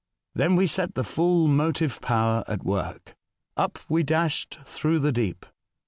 Then 0.33 0.55
we 0.55 0.65
set 0.65 0.95
the 0.95 1.03
full 1.03 1.47
motive 1.47 2.01
power 2.01 2.43
at 2.47 2.65
>york. 2.65 3.15
Up 3.55 3.77
we 3.87 4.01
dashed 4.01 4.57
through 4.65 4.97
the 4.97 5.11
deep. 5.11 5.45